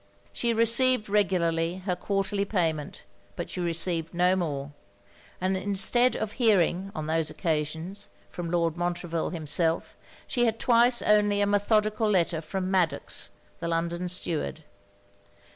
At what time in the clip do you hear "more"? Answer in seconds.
4.35-4.71